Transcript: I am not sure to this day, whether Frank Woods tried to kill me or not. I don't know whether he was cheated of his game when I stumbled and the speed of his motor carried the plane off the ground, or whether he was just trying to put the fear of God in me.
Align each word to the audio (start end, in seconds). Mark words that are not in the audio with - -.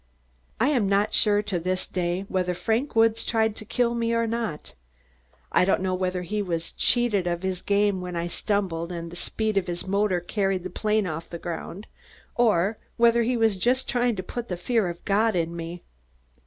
I 0.59 0.69
am 0.69 0.89
not 0.89 1.13
sure 1.13 1.43
to 1.43 1.59
this 1.59 1.85
day, 1.85 2.25
whether 2.27 2.55
Frank 2.55 2.95
Woods 2.95 3.23
tried 3.23 3.55
to 3.57 3.65
kill 3.65 3.93
me 3.93 4.15
or 4.15 4.25
not. 4.25 4.73
I 5.51 5.63
don't 5.63 5.79
know 5.83 5.93
whether 5.93 6.23
he 6.23 6.41
was 6.41 6.71
cheated 6.71 7.27
of 7.27 7.43
his 7.43 7.61
game 7.61 8.01
when 8.01 8.15
I 8.15 8.25
stumbled 8.25 8.91
and 8.91 9.11
the 9.11 9.15
speed 9.15 9.57
of 9.57 9.67
his 9.67 9.85
motor 9.85 10.19
carried 10.19 10.63
the 10.63 10.71
plane 10.71 11.05
off 11.05 11.29
the 11.29 11.37
ground, 11.37 11.85
or 12.33 12.79
whether 12.97 13.21
he 13.21 13.37
was 13.37 13.57
just 13.57 13.87
trying 13.87 14.15
to 14.15 14.23
put 14.23 14.47
the 14.47 14.57
fear 14.57 14.89
of 14.89 15.05
God 15.05 15.35
in 15.35 15.55
me. 15.55 15.83